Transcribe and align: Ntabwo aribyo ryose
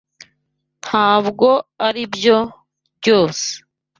Ntabwo 0.83 1.47
aribyo 1.87 2.37
ryose 2.97 3.49